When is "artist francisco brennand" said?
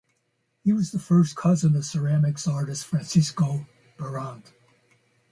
2.47-4.51